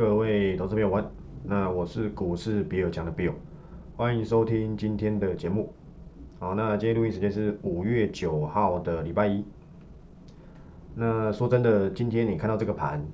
[0.00, 1.04] 各位投资朋友们，
[1.44, 3.34] 那我是股市比尔强的 Bill，
[3.98, 5.74] 欢迎收听今天的节目。
[6.38, 9.44] 好，那今天录音时间是五月九号的礼拜一。
[10.94, 13.04] 那说真的，今天你看到这个盘，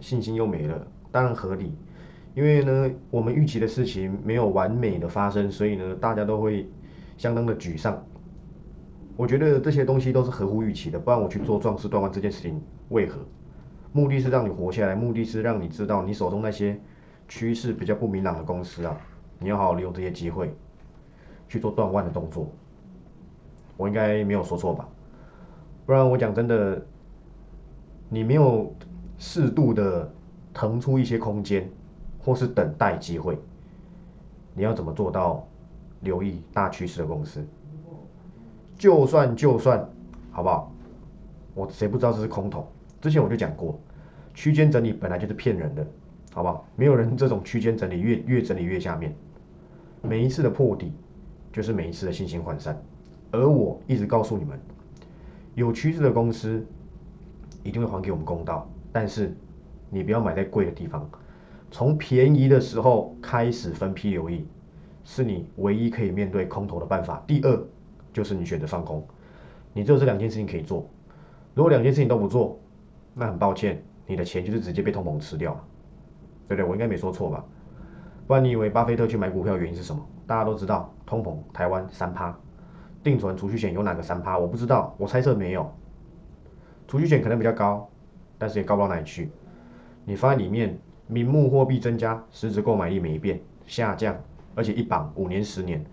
[0.00, 1.72] 信心又没了，当然合理，
[2.34, 6.68] 因为呢，我们预期的事情没有完美的发生，所以呢，大家都会
[7.16, 8.04] 相当的沮丧。
[9.16, 13.20] 我觉得这些东西都是合乎预期的，不然我去做壮士断腕这件事情为何？
[13.92, 16.78] 目的是让你活下来，目的是让你知道你手中那些
[17.26, 18.96] 趋势比较不明朗的公司啊，
[19.38, 20.54] 你要好好利用这些机会
[21.48, 22.48] 去做断腕的动作。
[23.76, 24.88] 我应该没有说错吧？
[25.86, 26.84] 不然我讲真的，
[28.08, 28.74] 你没有
[29.16, 30.12] 适度的
[30.52, 31.70] 腾出一些空间，
[32.18, 33.38] 或是等待机会，
[34.54, 35.46] 你要怎么做到
[36.00, 37.46] 留意大趋势的公司？
[38.76, 39.88] 就算就算，
[40.30, 40.72] 好不好？
[41.54, 42.70] 我谁不知道这是空头？
[43.00, 43.78] 之前我就讲过，
[44.34, 45.86] 区间整理本来就是骗人的，
[46.32, 46.66] 好不好？
[46.76, 49.14] 没有人这种区间整理越越整理越下面，
[50.02, 50.92] 每一次的破底
[51.52, 52.80] 就是每一次的信心涣散。
[53.30, 54.58] 而我一直告诉你们，
[55.54, 56.64] 有趋势的公司
[57.62, 59.36] 一定会还给我们公道，但是
[59.90, 61.08] 你不要买在贵的地方，
[61.70, 64.44] 从便宜的时候开始分批留意，
[65.04, 67.22] 是你唯一可以面对空头的办法。
[67.26, 67.64] 第二。
[68.10, 69.06] 就是你选择放空，
[69.74, 70.88] 你只有这两件事情可以做。
[71.54, 72.58] 如果两件事情都不做，
[73.18, 75.64] 那很抱歉，你的钱就是直接被通膨吃掉了，
[76.46, 76.64] 对不对？
[76.64, 77.44] 我应该没说错吧？
[78.26, 80.06] 不然你以为巴菲特去买股票原因是什么？
[80.26, 82.38] 大家都知道，通膨，台湾三趴，
[83.02, 84.38] 定存、储蓄险有哪个三趴？
[84.38, 85.74] 我不知道，我猜测没有。
[86.86, 87.90] 储蓄险可能比较高，
[88.38, 89.30] 但是也高不到哪里去。
[90.04, 94.16] 你放在里面，名目货币增加，实质购买力没变，下降，
[94.54, 95.84] 而且一绑五年、十年，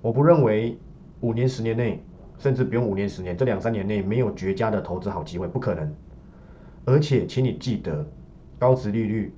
[0.00, 0.78] 我不认为。
[1.22, 2.04] 五年、十年内，
[2.36, 5.94] 甚至不用五年、十年，这两三年内没有绝佳的投资好机会，不可能。
[6.84, 8.06] 而且，请你记得，
[8.58, 9.34] 高值利率、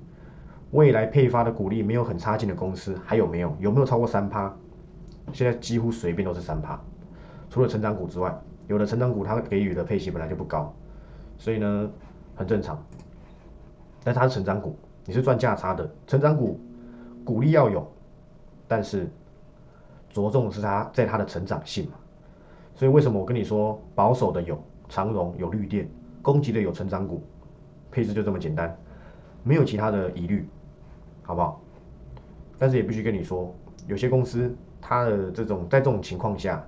[0.71, 3.55] 未来配发的股利没有很差劲的公司还有没有？
[3.59, 4.55] 有没有超过三趴？
[5.33, 6.79] 现在几乎随便都是三趴，
[7.49, 8.35] 除了成长股之外，
[8.67, 10.73] 有的成长股它给予的配息本来就不高，
[11.37, 11.89] 所以呢，
[12.35, 12.83] 很正常。
[14.03, 14.75] 但它是成长股，
[15.05, 15.89] 你是赚价差的。
[16.07, 16.59] 成长股
[17.23, 17.91] 股利要有，
[18.67, 19.09] 但是。
[20.13, 21.97] 着重是它在它的成长性嘛，
[22.73, 24.57] 所以为什么我跟你说保守的有
[24.87, 25.89] 长荣有绿电，
[26.21, 27.21] 攻击的有成长股，
[27.95, 28.77] 配置就这么简单，
[29.41, 30.45] 没有其他的疑虑，
[31.23, 31.61] 好不好？
[32.59, 33.55] 但是也必须跟你说，
[33.87, 36.61] 有些公司它的这种在这种情况下，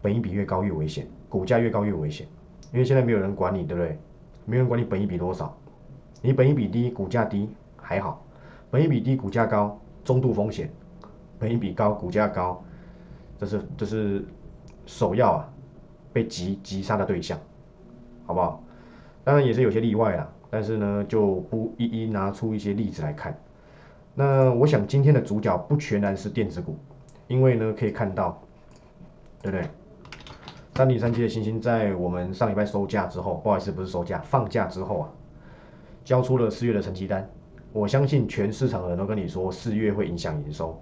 [0.00, 2.24] 本益比越高越危险，股价越高越危险，
[2.72, 3.98] 因为现在没有人管你，对不对？
[4.44, 5.58] 没有人管你本益比多少，
[6.22, 8.24] 你本益比低，股价低还好，
[8.70, 10.70] 本益比低，股价高，中度风险。
[11.36, 12.62] 本益比高，股价高，
[13.38, 14.24] 这是这是
[14.86, 15.52] 首要啊，
[16.12, 17.36] 被急急杀的对象，
[18.24, 18.62] 好不好？
[19.30, 23.38] 当然也是有些例外啦，但是呢就不一一拿出一些例子来看。
[24.12, 26.76] 那我想今天的主角不全然是电子股，
[27.28, 28.42] 因为呢可以看到，
[29.40, 29.68] 对不对？
[30.74, 35.08] 三零三七的星星在我们上礼拜收假之后，不好意思不是收假，放假之后啊，
[36.04, 37.30] 交出了四月的成绩单。
[37.72, 40.76] 我相信全市场的人都跟你说，四月会影响营收。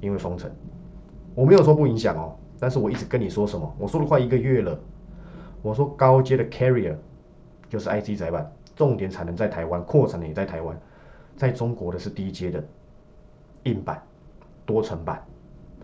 [0.00, 0.48] 因为封城，
[1.34, 3.74] 我没有说不影响哦，但是我一直跟你说什么？
[3.76, 4.78] 我说了快一个月了，
[5.62, 6.96] 我说高阶的 carrier
[7.68, 10.78] 就是 IC 载板，重点产能在台湾，扩产的也在台湾，
[11.36, 12.62] 在中国的是低阶的
[13.62, 14.02] 硬板、
[14.66, 15.24] 多层板，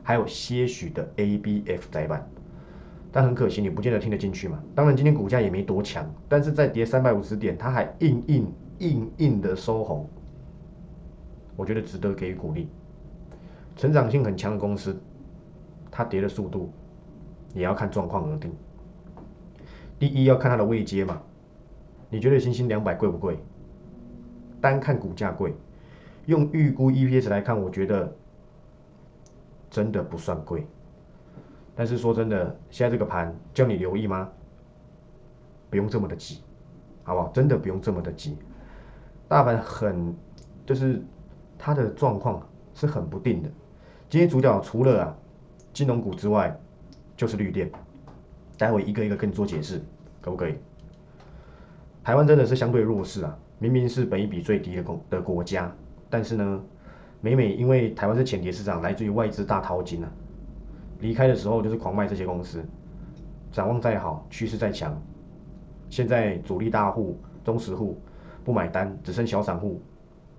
[0.02, 2.28] 还有些许的 ABF 载板，
[3.12, 4.60] 但很可惜你不见得听得进去嘛。
[4.74, 10.08] 当然今天股价也没多强，但是在跌三百五十点，它还硬硬硬硬的收红，
[11.56, 12.68] 我觉得值得给予鼓励。
[13.76, 15.00] 成长性很强的公司，
[15.88, 16.72] 它跌的速度
[17.54, 18.52] 也要看状况而定。
[19.98, 21.20] 第一要看它的位阶嘛，
[22.08, 23.38] 你觉得星星两百贵不贵？
[24.60, 25.54] 单看股价贵，
[26.26, 28.14] 用预估 EPS 来看，我觉得
[29.70, 30.66] 真的不算贵。
[31.74, 34.28] 但是说真的，现在这个盘叫你留意吗？
[35.70, 36.42] 不用这么的急，
[37.04, 37.28] 好不好？
[37.28, 38.36] 真的不用这么的急。
[39.28, 40.14] 大盘很
[40.64, 41.02] 就是
[41.58, 43.50] 它的状况是很不定的。
[44.08, 45.16] 今天主角除了啊
[45.72, 46.58] 金融股之外，
[47.16, 47.70] 就是绿电。
[48.58, 49.80] 待会一个一个跟你做解释，
[50.20, 50.56] 可不可以？
[52.04, 55.72] 台湾真的是相对弱势啊，明明是本益比最低的国的国家，
[56.10, 56.62] 但是呢，
[57.20, 60.10] 每每因为台湾是浅碟市场，来自于外资大淘金啊，
[61.00, 62.64] 离开的时候就是狂卖这些公司。
[63.50, 65.00] 展望再好，趋势再强，
[65.88, 67.98] 现在主力大户、中实户
[68.44, 69.80] 不买单，只剩小散户，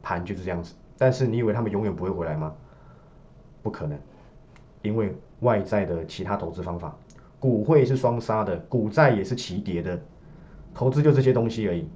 [0.04, 0.75] 盘就是这样子。
[0.98, 2.54] 但是你以为他们永远不会回来吗？
[3.63, 3.98] 不可能，
[4.81, 6.95] 因为外在的其他投资方法，
[7.39, 10.00] 股汇是双杀的，股债也是齐跌的，
[10.74, 11.88] 投资就这些东西而已。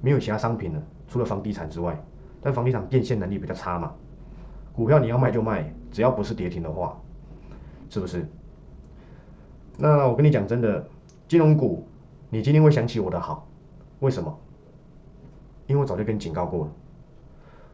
[0.00, 2.00] 没有其他商品了，除了房地产之外，
[2.40, 3.92] 但房地产变现能力比较差嘛。
[4.72, 7.00] 股票你要卖就卖，只要不是跌停的话，
[7.90, 8.28] 是不是？
[9.76, 10.86] 那我跟你讲真的，
[11.26, 11.86] 金融股，
[12.30, 13.48] 你今天会想起我的好，
[14.00, 14.38] 为什么？
[15.66, 16.72] 因为我早就跟你警告过了，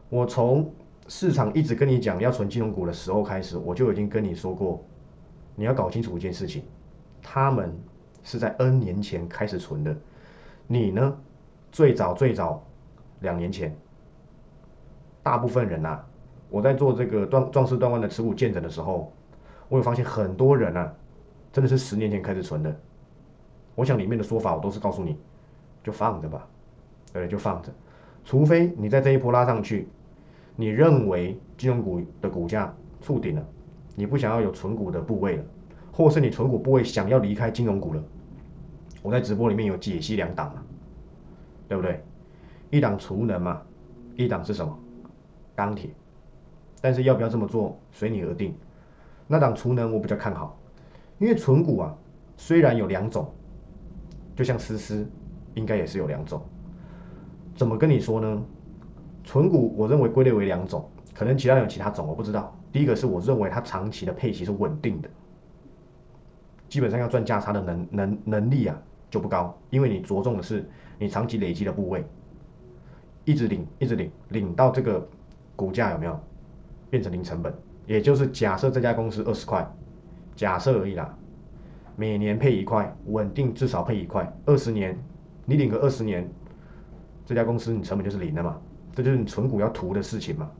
[0.09, 0.71] 我从
[1.07, 4.83] 市场一直跟你讲要存金融股的时候开始，我就已经跟你说过，
[5.55, 6.63] 你要搞清楚一件事情，
[7.27, 7.75] 他们
[8.23, 9.97] 是在 N 年前开始存的，
[10.67, 11.17] 你呢，
[11.71, 12.63] 最早最早
[13.21, 13.75] 两年前，
[15.23, 15.99] 大部分人呐，
[16.49, 19.11] 我在做这个壮壮士断腕的持股见证的时候，
[19.69, 20.93] 我有发现很多人啊，
[21.51, 22.79] 真的是十年前开始存的，
[23.73, 25.17] 我想里面的说法我都是告诉你，
[25.83, 26.47] 就放着吧，
[27.11, 27.73] 对，就放着。
[28.23, 29.89] 除非你在这一波拉上去，
[30.55, 33.43] 你认为金融股的股价触顶了，
[33.95, 35.43] 你不想要有存股的部位了，
[35.95, 38.03] 或是你存股部位想要离开金融股了，
[39.01, 40.61] 我在直播里面有解析两档嘛，
[41.69, 42.03] 对不对？
[42.69, 43.61] 一档储能嘛，
[44.17, 44.77] 一档是什么？
[45.55, 45.89] 钢铁。
[46.81, 48.53] 但是要不要这么做，随你而定。
[49.25, 50.59] 那档储能我比较看好，
[51.17, 51.95] 因为存股啊，
[52.35, 53.33] 虽然有两种，
[54.35, 55.09] 就像思思，
[55.53, 56.43] 应该也是有两种。
[57.55, 58.43] 怎么跟你说呢？
[59.23, 62.53] 纯股我认为归类为两种，可能其他有其他种，我不知道。
[62.73, 65.09] 第一个是我认为它长期的配息是稳定的，
[66.75, 68.77] 基本上要赚价差的能能能力啊
[69.09, 70.69] 就不高，因为你着重的是
[70.99, 72.03] 你长期累积的部位，
[73.23, 75.07] 一直领一直领，领到这个
[75.55, 76.19] 股价有没有
[76.89, 77.53] 变成零成本？
[77.87, 79.65] 也就是假设这家公司二十块，
[80.35, 81.17] 假设而已啦，
[81.95, 84.97] 每年配一块，稳定至少配一块，二十年
[85.45, 86.29] 你领个二十年。
[87.25, 88.59] 这家公司你成本就是零的嘛，
[88.93, 90.51] 这就是你存股要图的事情嘛。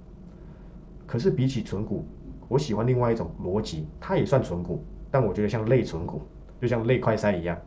[1.05, 2.05] 可是比起存股，
[2.47, 4.81] 我喜欢另外一种逻辑，它也算存股，
[5.11, 6.21] 但我觉得像类存股，
[6.61, 7.57] 就像类快筛一样，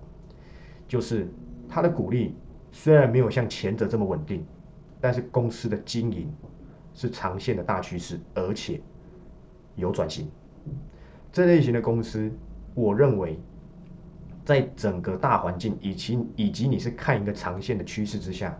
[0.87, 1.29] 就是
[1.69, 2.35] 它的股利
[2.73, 4.45] 虽然没有像前者这么稳定，
[5.01, 6.31] 但是公司的经营
[6.95, 8.81] 是长线的大趋势，而且
[9.77, 10.31] 有转型。
[11.33, 12.31] 这类型的公司，
[12.75, 13.39] 我认为
[14.45, 18.59] 在整个大环境以及以及你是看一个长线的趋势之下。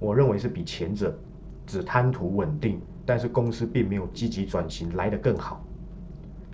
[0.00, 1.16] 我认为是比前者
[1.64, 5.64] 只贪图稳定，但是公司并没有积极转型来得更好。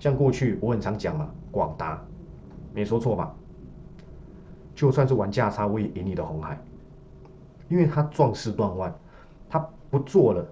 [0.01, 2.03] 像过去我很常讲嘛，广达
[2.75, 3.33] 没说错吧？
[4.75, 6.59] 就算是玩价差，我也赢你的红海，
[7.69, 8.93] 因为他壮士断腕，
[9.49, 10.45] 他不做了。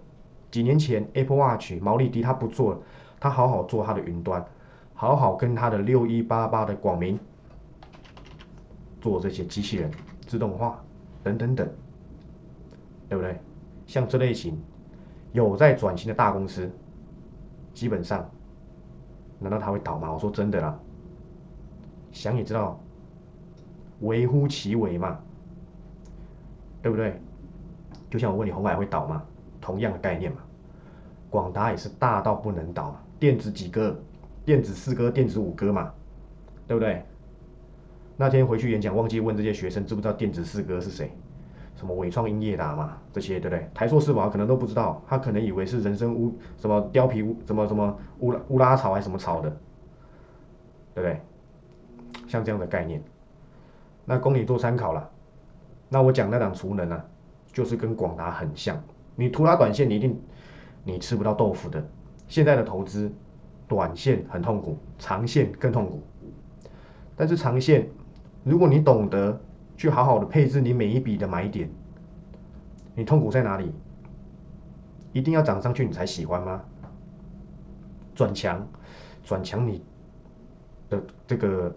[0.51, 2.81] 几年前 Apple Watch 毛利低，他不做了，
[3.19, 4.45] 他好好做他的云端，
[4.95, 7.19] 好好跟他的六一八八的广明
[9.01, 9.91] 做这些机器人
[10.27, 10.81] 自动化
[11.25, 11.69] 等等等。
[13.09, 13.41] 对不对？
[13.87, 14.61] 像这类型
[15.33, 16.71] 有在转型的大公司，
[17.73, 18.31] 基本上，
[19.39, 20.13] 难道它会倒吗？
[20.13, 20.79] 我说真的啦，
[22.13, 22.81] 想也知道，
[24.01, 25.19] 微乎其微嘛，
[26.83, 27.21] 对不对？
[28.11, 29.23] 就像我问你，红海会倒吗？
[29.61, 30.39] 同样的概念嘛。
[31.31, 33.95] 广达也是大到不能倒，电子几哥，
[34.45, 35.93] 电子四哥，电子五哥嘛，
[36.67, 37.05] 对不对？
[38.17, 41.13] 那天回去演讲，忘记问这些学生知不知道电子四哥是谁？
[41.79, 43.71] 什么伟创、英业达嘛，这些对不对？
[43.73, 49.49] 台硕、四宝可能都不知道，他可能以为是人参乌什么貂皮乌什么什么乌拉乌拉草还是什么草的，
[50.93, 51.21] 对不对？
[52.27, 53.01] 像这样的概念，
[54.05, 55.09] 那供你做参考了。
[55.89, 57.05] 那我讲那档储能啊，
[57.53, 58.83] 就是跟广达很像。
[59.15, 60.21] 你图拉短线，你一定
[60.83, 61.89] 你吃不到豆腐的。
[62.27, 63.13] 现在的投资，
[63.69, 66.03] 短线很痛苦，长线更痛苦。
[67.15, 67.89] 但是长线，
[68.43, 69.41] 如果你懂得。
[69.79, 71.71] 去好好的配置你每一笔的买点，
[72.97, 73.73] 你痛苦在哪里？
[75.13, 76.61] 一定要涨上去你才喜欢吗？
[78.13, 78.67] 转强，
[79.23, 79.85] 转强你
[80.91, 81.73] 的这个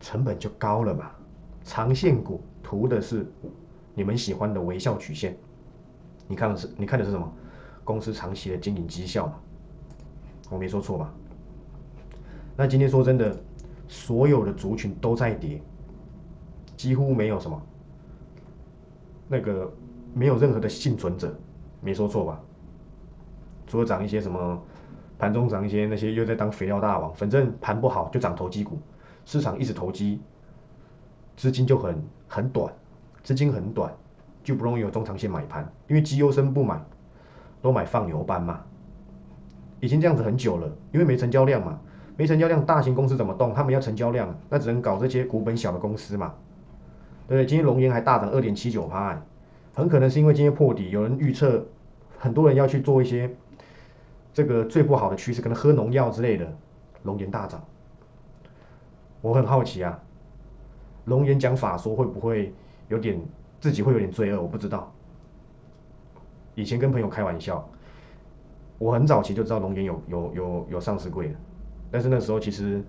[0.00, 1.10] 成本就高了嘛。
[1.64, 3.26] 长线股图的是
[3.94, 5.34] 你们喜欢的微笑曲线，
[6.28, 7.32] 你看的是你看的是什么？
[7.84, 9.40] 公司长期的经营绩效嘛，
[10.50, 11.10] 我没说错吧？
[12.54, 13.34] 那今天说真的，
[13.88, 15.62] 所有的族群都在跌。
[16.76, 17.60] 几乎没有什么，
[19.28, 19.72] 那个
[20.12, 21.34] 没有任何的幸存者，
[21.80, 22.40] 没说错吧？
[23.66, 24.62] 除了涨一些什么
[25.18, 28.78] 盘中涨一些那些又在当肥料大王，反正盘不好就涨投机股，
[29.24, 30.20] 市场一直投机，
[31.36, 32.72] 资金就很很短，
[33.22, 33.92] 资金很短
[34.42, 36.84] 就不容易有中长线买盘，因为绩优生不买，
[37.62, 38.60] 都买放牛班嘛。
[39.80, 41.78] 已经这样子很久了，因为没成交量嘛，
[42.16, 43.52] 没成交量，大型公司怎么动？
[43.52, 46.34] 他们要成交量，那只能搞这些股本小的公司嘛。
[47.26, 49.22] 对，今天龙岩还大涨二点七九趴，
[49.74, 51.66] 很可能是因为今天破底，有人预测，
[52.18, 53.34] 很多人要去做一些
[54.32, 56.54] 这个最不好的趋势，可能喝农药之类的，
[57.02, 57.64] 龙岩大涨。
[59.22, 59.98] 我很好奇啊，
[61.06, 62.52] 龙岩讲法说会不会
[62.88, 63.18] 有点
[63.58, 64.92] 自己会有点罪恶，我不知道。
[66.54, 67.66] 以前跟朋友开玩笑，
[68.78, 71.34] 我很早期就知道龙岩有有有有上市柜的，
[71.90, 72.84] 但是那时候其实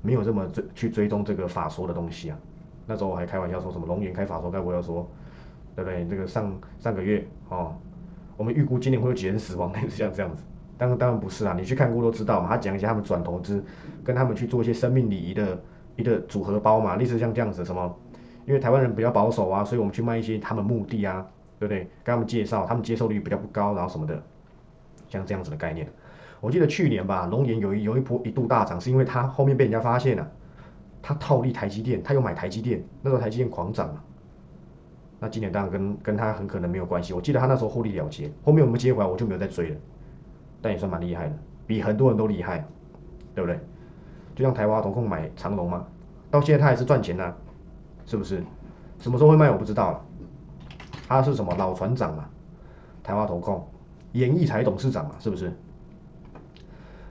[0.00, 2.38] 没有这么追去追踪这个法说的东西啊。
[2.90, 5.08] 那时候我还开玩笑说什么龙岩开法说，该不会说，
[5.76, 6.04] 对不对？
[6.08, 7.72] 这个上上个月哦，
[8.36, 10.42] 我们预估今年会有几人死亡，类似像这样子。
[10.76, 12.48] 当然当然不是啊，你去看过都知道嘛。
[12.48, 13.64] 他讲一些他们转投资，
[14.02, 15.56] 跟他们去做一些生命礼仪的
[15.94, 17.96] 一个组合包嘛，类似像这样子什么，
[18.44, 21.26] 因为台湾人比较保守啊，所以我们去卖一些他们墓地啊。
[21.60, 21.80] 对不对？
[22.02, 24.22] 跟他们介绍，他们接受率比较不高，然后什么的，
[25.10, 25.86] 像这样子的概念。
[26.40, 30.26] 我记得去年吧，龙岩有一有一波一度大涨，是因为他后面被人家发现了，
[31.02, 34.04] 他套利台积电，他又买台积电，那时候台积电狂涨了。
[35.18, 37.12] 那今年当然跟跟他很可能没有关系。
[37.12, 39.76] 我记得他那时候获利了结，后面我们接回来我就没有再追了，
[40.62, 41.34] 但也算蛮厉害的，
[41.66, 42.66] 比很多人都厉害，
[43.34, 43.58] 对不对？
[44.34, 45.86] 就像台湾投控买长隆嘛，
[46.30, 47.34] 到现在他还是赚钱呢，
[48.06, 48.42] 是不是？
[48.98, 50.04] 什么时候会卖我不知道了。
[51.08, 52.24] 他是什么老船长嘛？
[53.02, 53.66] 台湾投控、
[54.12, 55.52] 演艺财董事长嘛，是不是？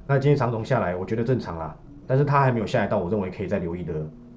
[0.08, 1.76] 那今天长龙下来，我觉得正常啦。
[2.10, 3.94] 但是他还没有下来到我认为可以再留意的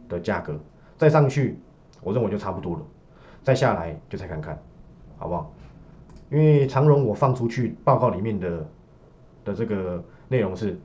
[0.07, 0.61] 的价格，
[0.99, 1.59] 再上去，
[2.03, 2.83] 我认为就差不多了。
[3.43, 4.61] 再下来就再看看，
[5.17, 5.51] 好不好？
[6.31, 8.69] 因为长荣我放出去报告里面的
[9.47, 10.79] 的这个内容是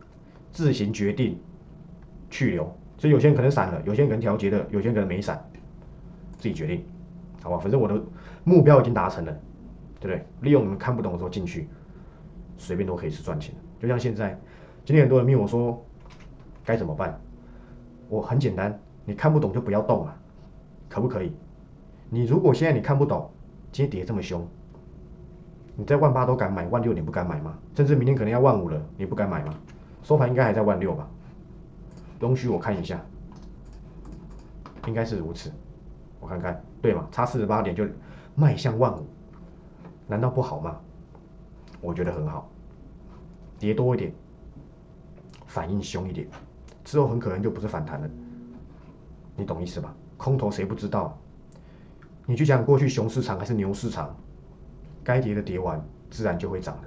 [0.54, 1.38] 自行决定
[2.30, 2.64] 去留，
[2.98, 5.46] 所以有些人可能散了，有些人可能调节的，有些人可能没散，
[6.38, 6.86] 自己决定，
[7.44, 7.58] 好吧？
[7.58, 8.02] 反正我的。
[8.44, 9.32] 目标已经达成了，
[10.00, 10.26] 对不对？
[10.40, 11.68] 利用你们看不懂的时候进去，
[12.58, 13.82] 随便都可以是赚钱的。
[13.82, 14.40] 就像现在，
[14.86, 15.86] 今天很多人问我说
[16.68, 17.18] 该怎么办？
[18.10, 20.14] 我很简单，你看不懂就不要动啊，
[20.90, 21.32] 可不可以？
[22.10, 23.32] 你如果现在你看不懂，
[23.72, 24.46] 今天跌这么凶，
[25.78, 27.58] 你在万八都敢买，万六你不敢买吗？
[27.74, 29.54] 甚至明天可能要万五了，你不敢买吗？
[30.04, 31.08] 收盘应该还在万六吧？
[32.20, 33.02] 容许我看一下，
[34.88, 35.50] 应该是如此，
[36.20, 37.08] 我看看，对吗？
[37.14, 37.86] 差四十八点就。
[38.40, 39.04] 迈向万五，
[40.06, 40.78] 难道不好吗？
[41.82, 42.48] 我觉得很好，
[43.58, 44.14] 跌多一点，
[45.48, 46.28] 反应凶一点，
[46.88, 48.10] 之后很可能就不是反弹了，
[49.36, 49.94] 你懂意思吧？
[50.16, 51.20] 空头谁不知道？
[52.26, 54.16] 你去讲过去熊市场还是牛市场，
[55.04, 56.84] 该跌的跌完，自然就会涨了。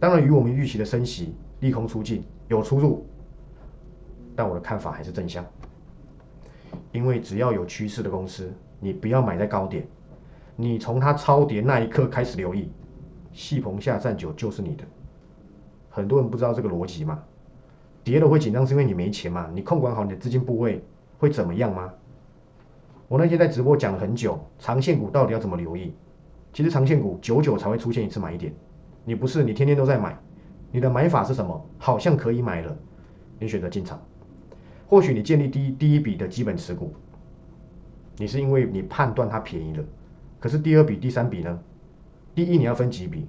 [0.00, 3.06] 当然与我们预期的升息利空出尽有出入，
[4.34, 5.46] 但我的看法还是正向，
[6.90, 9.86] 因为只要有趋势的公司，你不要买在高点。
[10.56, 12.72] 你从它超跌那一刻开始留意，
[13.32, 14.82] 细棚下站久就是你的。
[15.90, 17.22] 很多人不知道这个逻辑嘛？
[18.06, 19.50] 跌了会紧张是因为你没钱嘛？
[19.52, 20.80] 你控管好你的资金部位
[21.18, 21.92] 会怎么样吗？
[23.08, 25.92] 我那天在直播讲了很久，长线股到底要怎么留意？
[26.52, 28.54] 其实长线股久久才会出现一次买点，
[29.04, 30.16] 你不是你天天都在买，
[30.70, 31.66] 你的买法是什么？
[31.78, 32.76] 好像可以买了，
[33.40, 34.00] 你选择进场。
[34.86, 36.94] 或许你建立第一第一笔的基本持股，
[38.18, 39.84] 你是因为你判断它便宜了。
[40.38, 41.58] 可是第二笔、第三笔呢？
[42.36, 43.26] 第一你要分几笔？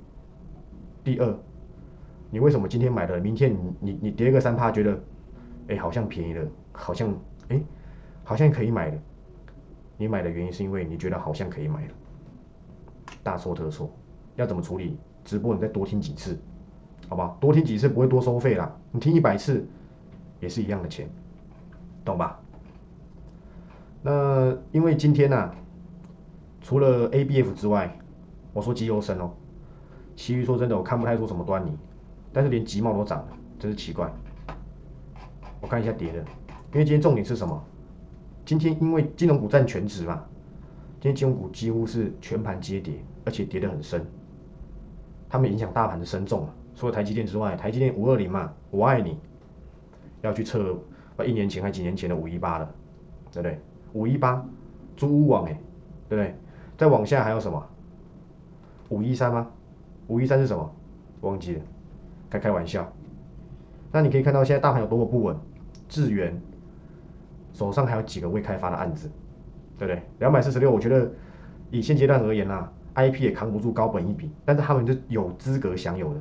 [1.04, 1.36] 第二，
[2.38, 5.00] 你为什么今天买的，明天你你你跌个三趴，觉得，
[5.70, 7.12] 哎，好像便宜了，好像
[7.50, 7.60] 哎，
[8.24, 8.98] 好像可以买了。
[9.98, 11.94] 你买的原因是因为你觉得好像可以买了，
[13.24, 13.90] 大错特错。
[14.36, 15.00] 要怎么处理？
[15.26, 16.38] 直播你再多听几次，
[17.10, 17.36] 好吧？
[17.40, 19.68] 多听几次不会多收费啦，你听一百次
[20.40, 21.10] 也是一样的钱，
[22.06, 22.40] 懂吧？
[24.04, 25.52] 那因为今天呢？
[26.62, 27.98] 除了 A B F 之外，
[28.54, 29.32] 我说绩优生哦，
[30.16, 31.76] 其余说真的我看不太出什么端倪，
[32.38, 33.28] 但是连集贸都涨了，
[33.58, 34.08] 真是奇怪。
[35.60, 36.20] 我看一下跌的，
[36.72, 37.60] 因为今天重点是什么？
[38.46, 40.24] 今天因为金融股占全值嘛，
[41.02, 44.06] 今天金融股几乎是全盘皆跌，而且跌得很深，
[45.28, 46.54] 他们影响大盘的深重啊。
[46.76, 49.18] 除了台积电之外，台积电五二零嘛，我爱你，
[50.22, 50.78] 要去测
[51.26, 52.72] 一年前还几年前的五一八了，
[53.32, 53.60] 对不对？
[53.94, 54.46] 五一八，
[54.96, 55.60] 租屋网哎，
[56.08, 56.36] 对不对？
[56.78, 57.68] 再往下还有什么？
[58.90, 59.48] 五一三吗？
[60.06, 60.72] 五一三是什么？
[61.22, 61.62] 忘记了，
[62.30, 62.92] 开开玩笑。
[63.92, 65.36] 那你可以看到现在大盘有多么不稳。
[65.90, 66.38] 智源
[67.54, 69.10] 手上还有几个未开发的案子，
[69.78, 70.02] 对不对？
[70.20, 71.10] 两百四十六，我觉得
[71.72, 76.20] 以现阶段而言啦，IP 也扛不住高本一笔，但是他们就有资格享有的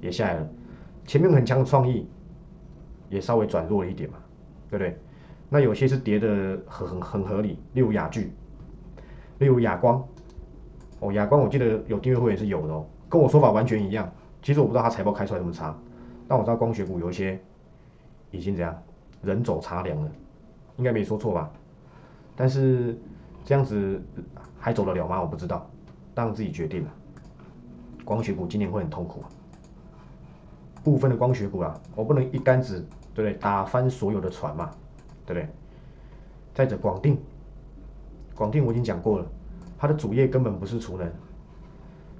[0.00, 0.48] 也下来了。
[1.06, 2.08] 前面很强的创意
[3.08, 4.16] 也稍微转弱了一点嘛，
[4.70, 4.96] 对不对？
[5.48, 8.32] 那有些是跌的很很很合理，例如雅聚。
[9.38, 10.06] 例如雅光，
[11.00, 14.08] 哦，雅光我记得有订阅会员是有的哦，跟我说法完全一样。
[14.42, 15.76] 其实我不知道他财报开出来这么差，
[16.26, 17.40] 但我知道光学股有一些
[18.30, 18.82] 已经怎样
[19.22, 20.10] 人走茶凉了，
[20.76, 21.50] 应该没说错吧？
[22.34, 22.98] 但是
[23.44, 24.02] 这样子
[24.58, 25.20] 还走得了吗？
[25.20, 25.68] 我不知道，
[26.14, 26.90] 当自己决定了。
[28.04, 29.22] 光学股今年会很痛苦，
[30.82, 32.80] 部分的光学股啊，我不能一竿子
[33.14, 34.70] 对不对打翻所有的船嘛，
[35.26, 35.48] 对不对？
[36.54, 37.18] 再者广定。
[38.34, 39.26] 广电我已经讲过了，
[39.78, 41.12] 它的主业根本不是储能，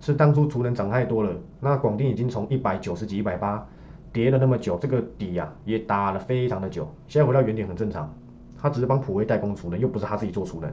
[0.00, 3.66] 是当初储能涨太多了，那广电已经从一百九十几、一百八
[4.12, 8.12] 跌了那么久，这个底呀也打了非常的久，现在回到原点很正常。
[8.58, 10.70] 他只是帮普威代工储能，又不是他自己做储能。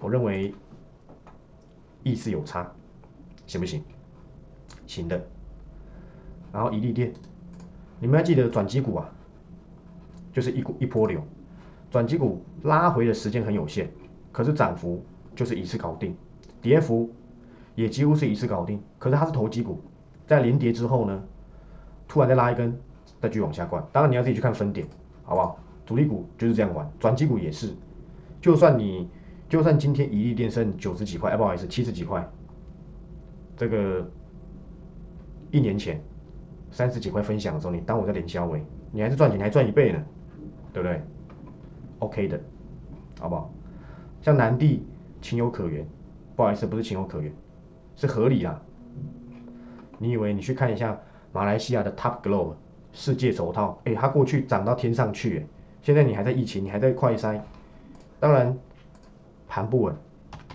[0.00, 0.54] 我认为
[2.02, 2.70] 意思有差，
[3.46, 3.82] 行不行？
[4.86, 5.24] 行的。
[6.52, 7.12] 然后一利电，
[7.98, 9.10] 你们要记得转机股啊，
[10.32, 11.22] 就是一股一波流，
[11.90, 13.88] 转机股拉回的时间很有限，
[14.32, 15.02] 可是涨幅
[15.34, 16.14] 就是一次搞定，
[16.60, 17.10] 跌幅
[17.74, 18.82] 也几乎是一次搞定。
[18.98, 19.80] 可是它是投机股，
[20.26, 21.22] 在连跌之后呢，
[22.06, 22.78] 突然再拉一根，
[23.20, 23.84] 再继续往下灌。
[23.92, 24.86] 当然你要自己去看分点，
[25.22, 25.58] 好不好？
[25.84, 27.74] 主力股就是这样玩，转机股也是。
[28.40, 29.08] 就算你，
[29.48, 32.26] 就算今天一利电剩九十几块，哎，不好意思，七十几块，
[33.56, 34.08] 这个
[35.50, 36.00] 一年前
[36.70, 40.02] 三十几块分享的时候，你当我在连销尾，你还是赚钱，还赚一倍呢，
[40.72, 41.02] 对不对
[41.98, 42.40] ？OK 的，
[43.20, 43.52] 好不好？
[44.20, 44.86] 像南地
[45.20, 45.86] 情有可原，
[46.36, 47.32] 不好意思，不是情有可原，
[47.96, 48.60] 是合理啦。
[49.98, 50.98] 你以为你去看一下
[51.32, 52.54] 马来西亚的 Top Glove
[52.92, 55.46] 世界手套，哎，它过去涨到天上去，
[55.82, 57.40] 现在你还在疫情，你还在快筛，
[58.18, 58.58] 当然
[59.48, 59.96] 盘不稳，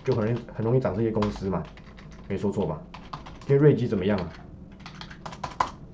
[0.04, 1.62] 就很容易很容易涨这些公司嘛，
[2.28, 2.80] 没说错吧？
[3.48, 4.28] 因为瑞基怎么样啊？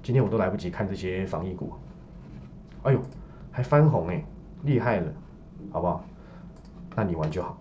[0.03, 1.73] 今天我都来不及看这些防疫股，
[2.83, 3.01] 哎呦，
[3.51, 4.25] 还翻红哎，
[4.65, 5.13] 厉害了，
[5.71, 6.05] 好不好？
[6.97, 7.59] 那你玩就好，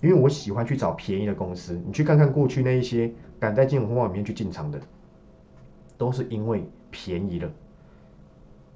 [0.00, 4.80] 因为我喜欢去找便宜的公司，你去看看过去那一些敢在金融风暴里面去进场的，
[5.98, 7.50] 都是因为便宜了。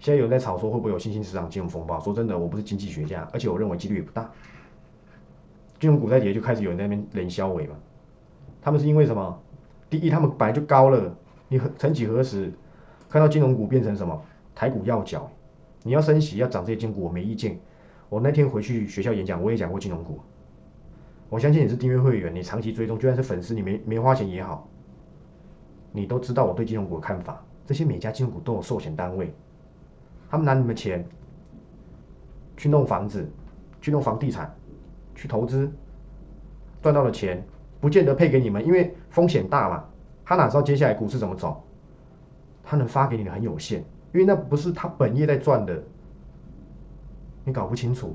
[0.00, 1.98] 现在有人在炒说会不会有新兴市场金融风暴？
[2.00, 4.30] 说真的，我不是经济学家，而且我认为几率也不大。
[5.80, 7.74] 金融股在跌就开始有人在那边冷消尾嘛。
[8.60, 9.40] 他们是因为什么？
[9.88, 11.16] 第一，他们本来就高了。
[11.48, 12.52] 你曾几何时
[13.08, 14.22] 看到金融股变成什么
[14.54, 15.30] 台股要角？
[15.82, 17.58] 你要升息要涨这些金股，我没意见。
[18.10, 20.20] 我那天回去学校演讲，我也讲过金融股。
[21.34, 24.68] 我相信你是订阅会员，你长期追踪，就算是粉丝，你没没花钱也好，
[25.90, 27.44] 你都知道我对金融股的看法。
[27.66, 29.34] 这些每家金融股都有寿险单位。
[30.30, 31.04] 他们拿你们钱
[32.56, 33.28] 去弄房子，
[33.80, 34.54] 去弄房地产，
[35.16, 35.68] 去投资，
[36.80, 37.44] 赚到的钱
[37.80, 39.84] 不见得配给你们，因为风险大嘛。
[40.24, 41.64] 他哪知道接下来股市怎么走？
[42.62, 43.80] 他能发给你的很有限，
[44.12, 45.82] 因为那不是他本业在赚的。
[47.44, 48.14] 你搞不清楚，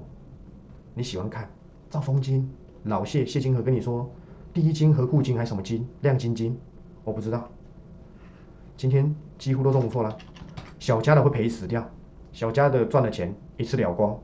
[0.94, 1.50] 你喜欢看
[1.90, 2.50] 造风金、
[2.90, 4.10] 老谢、谢金河跟你说
[4.52, 6.58] 第一金、和库金还是什么金、亮晶晶，
[7.04, 7.48] 我不知道。
[8.76, 10.18] 今天几乎都中错了，
[10.80, 11.88] 小家的会赔死掉。
[12.32, 14.20] 小家的赚的钱一次了光，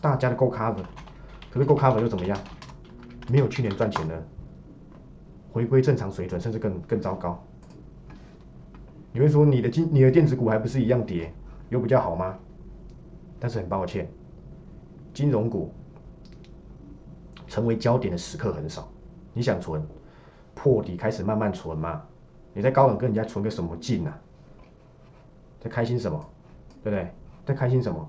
[0.00, 0.82] 大家的够 cover，
[1.50, 2.38] 可是够 cover 又怎么样？
[3.28, 4.26] 没有去年赚钱的，
[5.52, 7.44] 回归正常水准，甚至更更糟糕。
[9.12, 11.30] 你会说你的金你的电子股还不是一样跌，
[11.68, 12.38] 有比较好吗？
[13.38, 14.10] 但是很抱歉，
[15.12, 15.74] 金融股
[17.52, 18.88] 成为焦点的时刻很少。
[19.34, 19.86] 你想存，
[20.54, 22.00] 破底开始慢慢存嘛？
[22.54, 24.18] 你在高冷跟人家存个什么劲啊？
[25.60, 26.18] 在开心什么？
[26.82, 27.12] 对不对？
[27.44, 28.08] 在开心什么？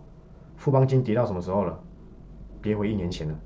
[0.55, 1.77] 富邦金跌到什么时候了？
[2.61, 3.37] 跌回一年前了。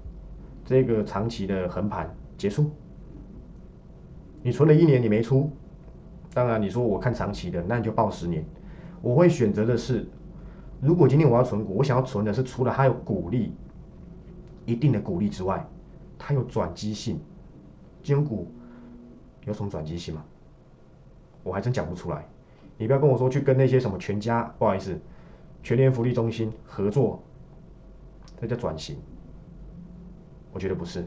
[0.65, 2.69] 这个长期的横盘结束。
[4.43, 5.49] 你存了一年你没出，
[6.31, 8.45] 当然你说我看长期的，那你就报十年。
[9.01, 10.07] 我会选择的是，
[10.79, 13.55] 如果今天我要存股，我想要存的是除了它有股利，
[14.65, 15.67] 一定的股利之外，
[16.17, 17.19] 它有转机性。
[18.03, 18.47] 金融股
[19.45, 20.23] 有什么转机性吗？
[21.43, 22.25] 我还真讲不出来。
[22.77, 24.99] 你不要跟我说去跟那些什么全家，不好意思。
[25.63, 27.21] 全联福利中心合作，
[28.39, 28.97] 这叫转型？
[30.53, 31.05] 我觉得不是，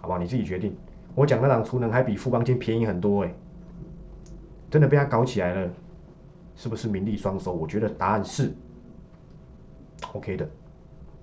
[0.00, 0.76] 好吧，你自己决定。
[1.14, 3.32] 我讲那档储能还比富邦金便宜很多哎，
[4.70, 5.70] 真的被他搞起来了，
[6.56, 7.52] 是不是名利双收？
[7.52, 8.52] 我觉得答案是
[10.12, 10.48] OK 的，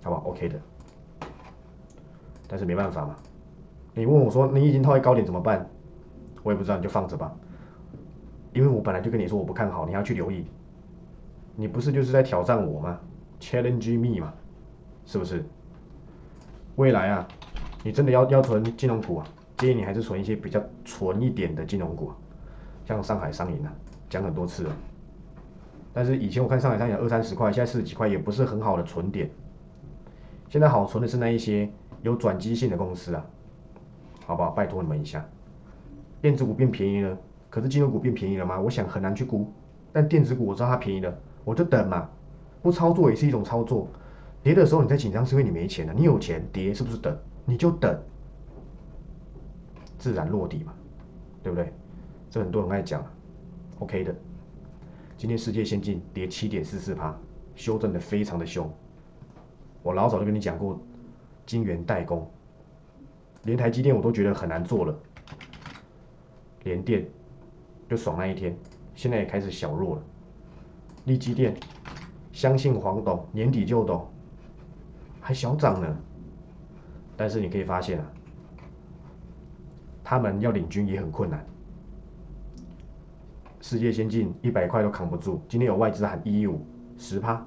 [0.01, 0.61] 好吧，OK 的。
[2.51, 3.15] 但是没办法嘛，
[3.93, 5.65] 你问我说你已经套在高点怎么办？
[6.43, 7.33] 我也不知道，你就放着吧。
[8.51, 10.45] 因为我本来就跟你说我不看好，你要去留意。
[11.55, 12.99] 你不是就是在挑战我吗
[13.39, 14.33] ？Challenge me 嘛，
[15.05, 15.45] 是不是？
[16.75, 17.25] 未来啊，
[17.85, 19.25] 你真的要要存金融股啊，
[19.57, 22.11] 建议你还是存一些比较纯一点的金融股，
[22.83, 23.71] 像上海商银啊，
[24.09, 24.75] 讲很多次了。
[25.93, 29.29] 但是以前我看上海商银二三十块，现在四十几块也不是很好的存点。
[30.49, 31.69] 现在好存的是那一些
[32.01, 33.25] 有转机性的公司啊，
[34.25, 34.51] 好不好？
[34.51, 35.25] 拜托你们一下。
[36.21, 37.17] 电子股变便宜了，
[37.49, 38.59] 可是金融股变便宜了吗？
[38.59, 39.51] 我想很难去估。
[39.91, 41.17] 但电子股我知道它便宜了。
[41.43, 42.09] 我就等嘛，
[42.61, 43.87] 不操作也是一种操作。
[44.43, 45.93] 跌的时候你在紧张，是因为你没钱了。
[45.93, 47.17] 你有钱，跌是不是等？
[47.45, 47.99] 你就等，
[49.97, 50.73] 自然落底嘛，
[51.43, 51.73] 对不对？
[52.29, 53.03] 这很多人爱讲
[53.79, 54.15] ，OK 的。
[55.17, 57.15] 今天世界先进跌七点四四趴，
[57.55, 58.71] 修正的非常的凶。
[59.83, 60.79] 我老早就跟你讲过，
[61.51, 62.31] 金元代工
[63.43, 64.97] 连台积电我都觉得很难做了，
[66.63, 67.05] 连电
[67.89, 68.55] 就爽那一天，
[68.95, 70.03] 现在也开始小弱了。
[71.03, 71.53] 立基电，
[72.31, 74.07] 相信黄董年底就懂，
[75.19, 75.97] 还小涨呢。
[77.17, 78.05] 但是你可以发现啊，
[80.05, 81.45] 他们要领军也很困难。
[83.59, 86.65] 世界先进一百块都扛不住，今天有外资喊一一五
[86.97, 87.45] 十趴，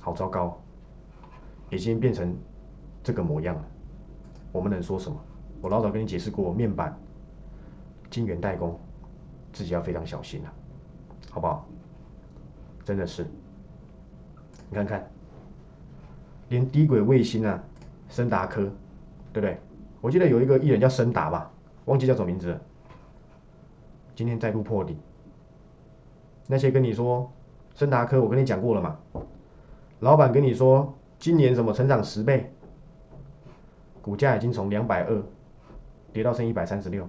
[0.00, 0.60] 好糟糕，
[1.70, 2.36] 已经变成
[3.04, 3.64] 这个模样了。
[4.50, 5.16] 我们能说什么？
[5.60, 6.98] 我老早跟你解释过，面板、
[8.10, 8.78] 晶圆代工，
[9.52, 10.52] 自己要非常小心了，
[11.30, 11.66] 好不好？
[12.84, 13.26] 真的是，
[14.68, 15.10] 你看看，
[16.48, 17.62] 连低轨卫星啊，
[18.08, 18.62] 森达科，
[19.32, 19.58] 对不对？
[20.00, 21.50] 我记得有一个艺人叫森达吧，
[21.86, 22.60] 忘记叫什么名字了。
[24.14, 24.98] 今天再度破底。
[26.46, 27.32] 那些跟你说
[27.74, 28.98] 森达科，我跟你讲过了嘛？
[30.00, 32.53] 老板跟你说今年什么成长十倍，
[34.04, 35.22] 股价已经从两百二
[36.12, 37.08] 跌到剩一百三十六，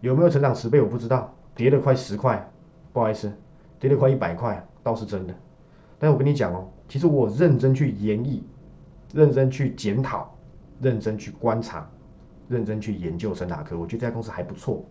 [0.00, 2.50] 有没有成长十倍我不知道，跌了快十块，
[2.94, 3.30] 不好意思。
[3.78, 5.34] 跌了快一百块，倒是真的。
[5.98, 8.42] 但是我跟你讲哦，其实我认真去研议、
[9.12, 10.34] 认真去检讨、
[10.80, 11.86] 认真去观察、
[12.48, 14.82] 认真去研究森达科，我觉得这家公司还不错。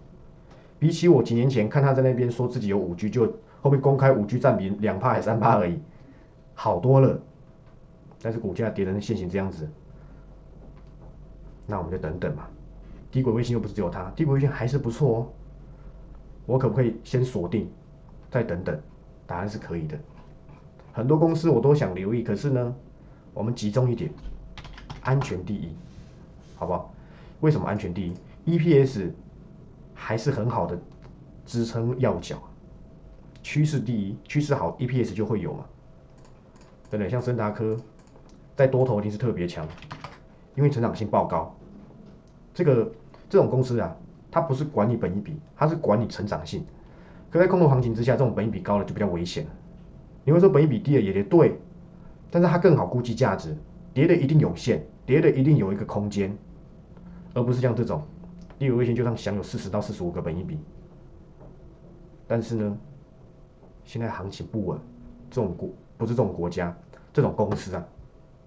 [0.77, 5.79] 比起我几年前看他在那边说自己有五 G，就后面公开五 G 占比两帕还三帕而已，
[6.53, 7.19] 好多了。
[8.21, 9.67] 但是股价跌成现形这样子，
[11.67, 12.47] 那我们就等等嘛。
[13.11, 15.27] 低轨卫星又不是只有它，低轨卫星还是不错哦。
[16.45, 17.69] 我可不可以先锁定？
[18.29, 18.79] 再等等，
[19.25, 19.97] 答案是可以的。
[20.91, 22.75] 很多公司我都想留意，可是呢，
[23.33, 24.11] 我们集中一点，
[25.01, 25.69] 安全第一，
[26.55, 26.93] 好不好？
[27.41, 29.11] 为什么安全第一？EPS
[29.93, 30.77] 还是很好的
[31.45, 32.37] 支撑要角，
[33.41, 35.65] 趋势第一，趋势好，EPS 就会有嘛。
[36.89, 37.09] 对不对？
[37.09, 37.75] 像森达科
[38.55, 39.67] 在多头一定是特别强，
[40.55, 41.55] 因为成长性爆高。
[42.53, 42.91] 这个
[43.29, 43.95] 这种公司啊，
[44.31, 46.65] 它不是管理本一笔，它是管理成长性。
[47.29, 49.45] 可在空头行情之下，这种本益比高了就比较危险
[50.23, 51.59] 你会说本益比低了也对，
[52.31, 53.55] 但是它更好估计价值，
[53.93, 56.35] 跌的一定有限，跌的一定有一个空间，
[57.33, 58.01] 而不是像这种，
[58.57, 60.57] 例如微信就算享有四十到四十五个本益比，
[62.25, 62.77] 但是呢，
[63.83, 64.79] 现在行情不稳，
[65.29, 66.75] 这种国不是这种国家，
[67.13, 67.85] 这种公司啊，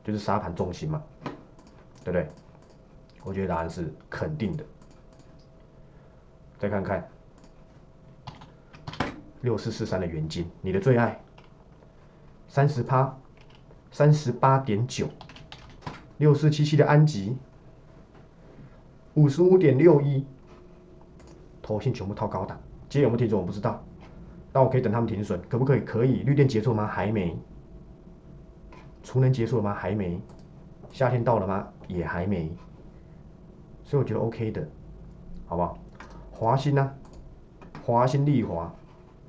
[0.03, 1.03] 就是沙盘重心嘛，
[2.11, 2.29] 对不对？
[3.23, 4.65] 我觉得答案是肯定的。
[6.59, 7.07] 再看看。
[9.43, 11.21] 六四四三的元金，你的最爱，
[12.49, 13.17] 三十趴，
[13.93, 15.09] 三十八点九，
[16.17, 17.37] 六四七七的安吉，
[19.15, 20.27] 五十五点六一，
[21.63, 23.85] 头信全部套高档，今天有没有停损我不知道，
[24.53, 25.81] 但我可以等他们停损，可不可以？
[25.83, 26.23] 可以。
[26.25, 26.87] 绿电结束吗？
[26.87, 27.39] 还没。
[29.05, 29.73] 储能结束了吗？
[29.73, 30.21] 还没。
[30.99, 31.69] 夏天到了吗？
[31.87, 32.51] 也还没。
[33.85, 34.69] 所以我觉得 OK 的，
[35.47, 35.79] 好不好？
[36.33, 36.93] 华兴呢？
[37.87, 38.75] 华兴利华。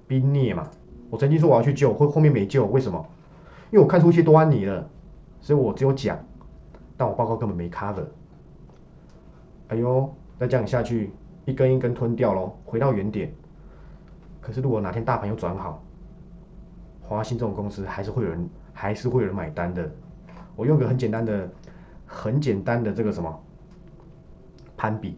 [0.08, 0.68] 冰裂嘛，
[1.12, 3.06] 我曾经说我要去救，后后面没救，为什么？
[3.70, 4.90] 因为我看出一些端倪了，
[5.42, 6.18] 所以我只有讲，
[6.98, 8.06] 但我报告根本没 cover。
[9.68, 11.12] 哎呦，再这样下去，
[11.46, 13.32] 一根一根吞掉喽，回到原点。
[14.42, 15.84] 可是如果哪天大盘又转好，
[17.04, 19.88] 华兴这种公司还是会有人，还是会有人买单的。
[20.56, 21.50] 我用个很简单的、
[22.12, 23.44] 很简单的这个什么
[24.76, 25.16] 攀比，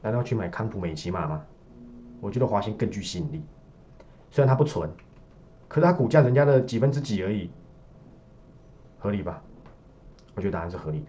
[0.00, 1.42] 难道去买康普美奇玛吗？
[2.20, 3.42] 我觉得华兴更具吸引力。
[4.30, 4.88] 虽然它不纯，
[5.66, 7.50] 可是它股价人家的几分之几而已，
[9.00, 9.42] 合理吧？
[10.36, 11.04] 我觉得答案是合理。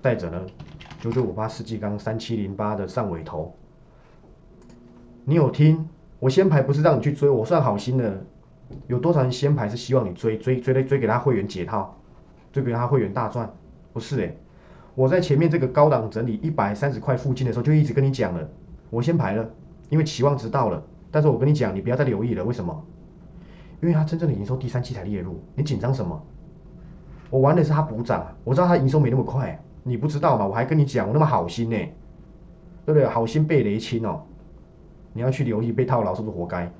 [0.00, 0.46] 再者呢，
[1.00, 3.56] 九九五八世纪钢三七零八的上尾头，
[5.24, 5.88] 你有听？
[6.20, 8.24] 我先排不是让你去追，我算好心的。
[8.86, 11.98] 有多少人先排是希望你追追追来追给他会员解套，
[12.52, 13.50] 追给他会员大赚？
[13.92, 14.36] 不是诶，
[14.94, 18.48] 我在前面这个高档整理一百三十块附近的时候就一直跟你讲了，
[18.90, 19.50] 我先排了，
[19.88, 20.82] 因为期望值到了。
[21.10, 22.44] 但是我跟你讲，你不要再留意了。
[22.44, 22.84] 为什么？
[23.80, 26.22] 因为它真正的营收第三期才列入，你紧张什么？
[27.30, 30.46] 我玩的是它补涨，我知道它营收没那么快，你不知道吗？
[30.46, 31.76] 我还跟你讲，我那么好心呢，
[32.86, 33.06] 对不对？
[33.06, 34.22] 好心被雷侵哦，
[35.12, 36.70] 你要去留意被套牢是不是活该？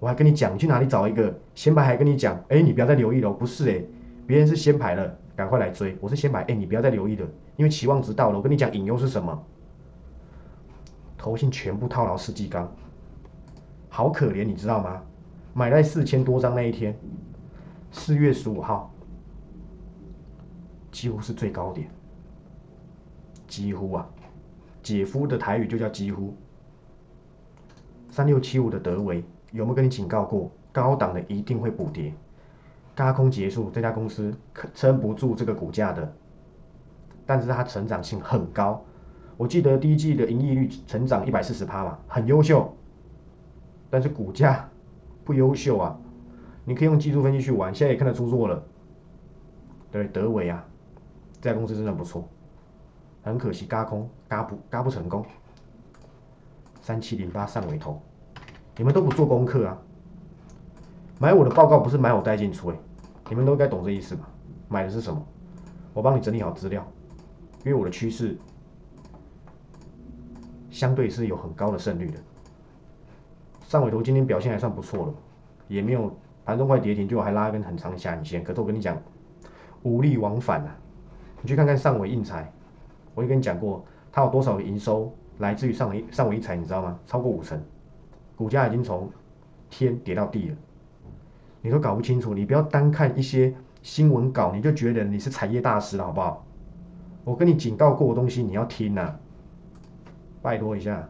[0.00, 1.84] 我还跟你讲，你去哪里找一个先排？
[1.84, 3.82] 还跟你讲，哎，你不要再留意了，不是哎，
[4.26, 5.96] 别人是先排了，赶快来追。
[6.00, 8.38] 我是先排，哎，你不要再留意了，因为期望值到了。
[8.38, 9.44] 我跟你讲，隐忧是什么？
[11.18, 12.74] 投信全部套牢世纪钢。
[13.88, 15.02] 好可怜，你知道吗？
[15.52, 16.98] 买在四千多张那一天，
[17.92, 18.92] 四月十五号，
[20.90, 21.88] 几乎是最高点，
[23.46, 24.08] 几乎啊，
[24.82, 26.34] 姐夫的台语就叫几乎。
[28.10, 30.50] 三六七五的德维有没有跟你警告过？
[30.72, 32.12] 高档的一定会补跌，
[32.94, 34.34] 高空结束，这家公司
[34.74, 36.14] 撑不住这个股价的，
[37.26, 38.84] 但是它成长性很高。
[39.36, 42.72] 我记得第一季的盈利率成长一百四十趴嘛，很优秀。
[43.90, 44.68] 但是股价
[45.24, 45.98] 不优秀啊，
[46.64, 48.62] 你可以用技术分析去玩，现在也看得出弱了。
[49.90, 50.64] 对，德伟啊，
[51.40, 52.28] 这家公司真的不错，
[53.22, 55.24] 很可惜，嘎空，嘎不，嘎不成功。
[56.80, 58.00] 三七零八上尾头，
[58.76, 59.78] 你们都不做功课啊？
[61.18, 62.76] 买我的报告不是买我带进出哎，
[63.28, 64.28] 你们都该懂这意思吧？
[64.68, 65.24] 买的是什么？
[65.92, 66.84] 我帮你整理好资料，
[67.64, 68.36] 因为我的趋势
[70.70, 72.18] 相对是有很高的胜率的。
[73.62, 75.14] 上尾头今天表现还算不错了，
[75.68, 78.42] 也没有盘中快跌停，就还拉一根很长的下影线。
[78.42, 79.00] 可是我跟你讲，
[79.82, 80.76] 无力往返啊！
[81.42, 82.52] 你去看看上尾印材，
[83.14, 85.14] 我也跟你讲过，它有多少营收？
[85.38, 86.98] 来自于上尾上尾一财，你知道吗？
[87.06, 87.60] 超过五成，
[88.36, 89.10] 股价已经从
[89.70, 90.56] 天跌到地了，
[91.64, 92.34] 你都搞不清楚。
[92.34, 96.46] 你不要单看一些新闻稿，你就觉得你是产业大师了，好不好？
[97.24, 99.14] 我跟你警告过的东西，你要听呐，
[100.42, 101.08] 拜托一下。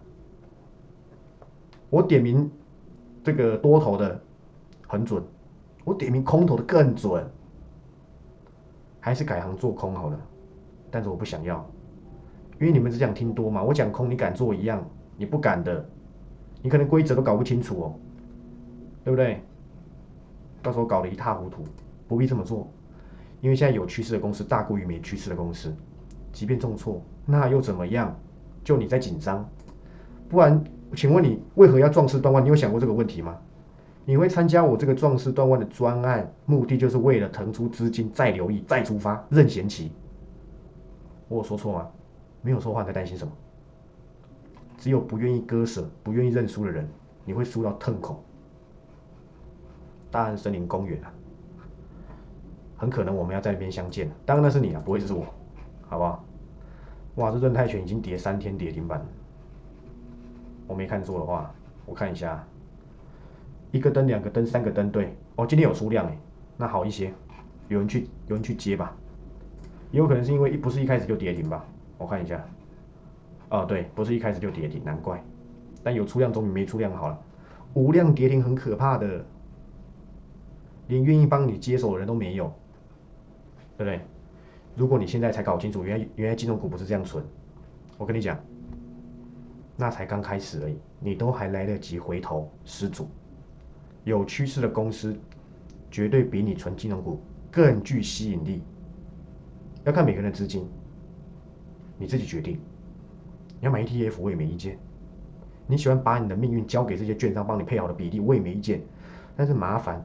[1.90, 2.48] 我点名
[3.24, 4.22] 这个多头的
[4.86, 5.20] 很准，
[5.82, 7.28] 我点名空头的更准，
[9.00, 10.20] 还是改行做空好了，
[10.88, 11.68] 但是我不想要。
[12.60, 15.84] 因为你们只想听多嘛，我讲空你敢做一样，你不敢的，
[16.62, 17.94] 你可能规则都搞不清楚哦，
[19.02, 19.42] 对不对？
[20.64, 21.62] 到时候搞得一塌糊涂，
[22.09, 22.68] 不必这么做。
[23.40, 25.77] 因为现在有趋势的公司大过于没趋势的公司，
[26.33, 28.18] 即便重挫，那又怎么样？
[28.64, 29.46] 就你在紧张，
[30.31, 30.64] 不然，
[30.96, 32.42] 请问你为何要壮士断腕？
[32.42, 33.38] 你有想过这个问题吗？
[34.07, 39.92] 你会参加我这个壮士断腕的专案，目的就是为了腾出资金，再留意，再出发，任贤齐。
[41.29, 41.88] 我有说错吗？
[42.40, 43.33] 没有说话，在担心什么？
[44.79, 46.88] 只有不愿意割舍、不愿意认输的人，
[47.27, 48.22] 你会输到痛口。
[50.14, 51.12] 大安森林公园啊，
[52.77, 54.09] 很可能我们要在那边相见。
[54.24, 55.27] 当然那是你啊，不会是我，
[55.88, 56.24] 好不好？
[57.16, 59.05] 哇，这润泰拳已经跌三天跌停板，
[60.68, 61.53] 我没看错的话，
[61.85, 62.46] 我看一下，
[63.72, 66.16] 一个灯、两个灯、三个灯，对，哦，今天有出量哎，
[66.57, 67.12] 那好一些，
[67.66, 68.96] 有人去有人去接吧，
[69.90, 71.64] 也有可能是因为一不是一开始就跌停吧。
[71.98, 72.40] 我看一下，
[73.48, 75.20] 哦，对，不是一开始就跌停，难怪。
[75.83, 77.20] 但有出量总比没出量好了。
[77.74, 79.24] 无量跌停很可怕的，
[80.88, 82.53] 连愿意帮你接手的人都没有，
[83.77, 84.01] 对不对？
[84.77, 87.25] 如果你现在才搞清楚，原来原来金融股不是这样存，
[87.97, 88.38] 我跟你讲，
[89.77, 93.09] 那才刚开始而已，你都还来得及回头失足。
[94.05, 95.16] 有趋势的公司，
[95.90, 97.20] 绝对比你存金融股
[97.51, 98.62] 更具吸引力。
[99.85, 100.68] 要看每个人的资金。
[101.97, 102.55] 你自己决定，
[103.61, 104.77] 你要买 ETF 我也没意见。
[105.68, 108.83] 你喜欢把你的命运交给这些券商帮你配好的比例我也没意见。
[109.37, 110.05] 但是麻烦，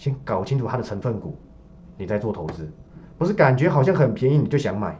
[0.00, 1.36] 先搞清楚它的成分股，
[1.98, 2.72] 你再做投资。
[3.18, 4.98] 不是感觉好像很便宜你就想买。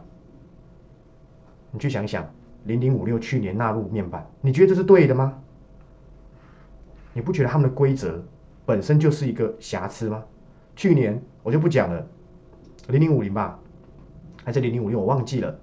[1.71, 2.29] 你去想想，
[2.65, 5.41] 零零五六去年纳入面板，你觉得这是对的吗？
[7.13, 8.23] 你不觉得他们的规则
[8.63, 10.23] 本身就是一个瑕疵吗？
[10.75, 12.05] 去年我就不讲了，
[12.87, 13.57] 零零五零吧，
[14.43, 15.57] 还是零零五六我忘记了。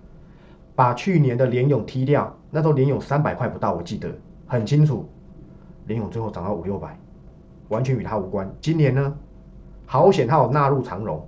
[0.74, 4.12] 把去年的联勇踢掉，那时候联勇三百块不到，我记得
[4.48, 5.08] 很清楚。
[5.86, 6.98] 联勇最后涨到五六百，
[7.68, 8.52] 完全与它无关。
[8.60, 9.16] 今年呢，
[9.90, 11.26] 好险它有纳入长荣，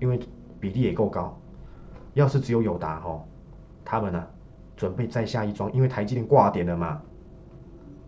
[0.00, 0.18] 因为
[0.58, 1.40] 比例也够高。
[2.14, 3.24] 要是只有友达哈，
[3.84, 4.26] 他们呢
[4.76, 7.00] 准备再下一桩，因为台积电挂点了嘛。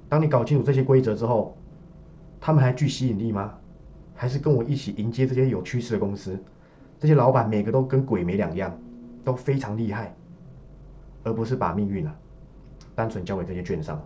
[0.08, 1.56] 当你搞清楚这些规则之后，
[2.40, 3.54] 他们还具吸引力吗？
[4.16, 6.36] 还是跟我一起迎接这些有趋势的公司？
[6.98, 8.76] 这些老板每个都跟鬼没两样。
[9.24, 10.16] 都非常厉害，
[11.22, 12.16] 而不是把命运啊
[12.94, 14.02] 单纯交给这些券商。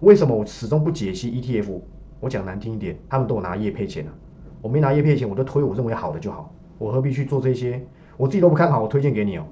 [0.00, 1.80] 为什么我始终不解析 ETF？
[2.18, 4.10] 我讲难听一点，他们都有拿业配钱啊，
[4.60, 7.84] 我没拿叶片钱，我就推我认为好的就好，我何必去做这些？
[8.16, 9.46] 我自己都不看好，我推荐给你哦。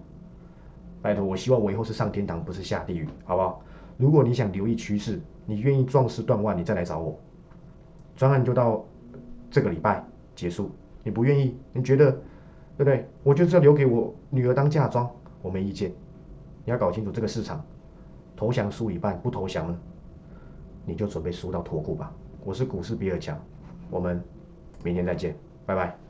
[1.03, 3.63] 拜托，我希望我以后是上天堂，不是下地狱，好不好？
[3.97, 7.19] 如果你想留意趋势，你愿意壮士断腕，你再来找我。
[8.17, 8.85] 专案就到
[9.51, 10.71] 这个礼拜结束，
[11.05, 12.11] 你不愿意，你觉得？
[12.79, 13.09] 对不对？
[13.23, 15.91] 我就是要留给我女儿当嫁妆，我没意见。
[16.63, 17.65] 你要搞清楚这个市场，
[18.37, 19.79] 投降输一半，不投降呢，
[20.85, 22.13] 你就准备输到脱裤吧。
[22.45, 23.41] 我是股市比尔强，
[23.91, 24.23] 我们
[24.83, 25.35] 明天再见，
[25.65, 26.06] 拜拜。